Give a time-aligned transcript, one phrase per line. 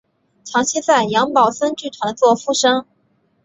[0.43, 2.87] 长期在杨宝森剧团做副生。